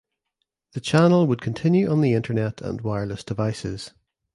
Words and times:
The 0.71 0.79
channel 0.81 1.27
would 1.27 1.43
continue 1.43 1.87
on 1.87 2.01
the 2.01 2.13
internet 2.13 2.59
and 2.59 2.81
wireless 2.81 3.23
devices. 3.23 3.93